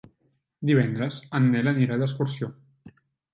[0.69, 2.51] Divendres en Nel anirà d'excursió.